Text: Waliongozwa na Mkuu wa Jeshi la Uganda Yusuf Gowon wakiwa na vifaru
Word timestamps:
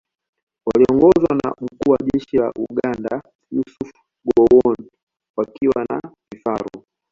Waliongozwa 0.65 1.35
na 1.43 1.55
Mkuu 1.61 1.91
wa 1.91 1.97
Jeshi 2.13 2.37
la 2.37 2.51
Uganda 2.69 3.21
Yusuf 3.51 3.91
Gowon 4.25 4.75
wakiwa 5.37 5.85
na 5.89 6.01
vifaru 6.33 6.83